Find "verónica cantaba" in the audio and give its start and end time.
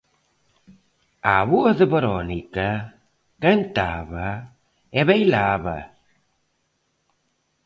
1.93-4.27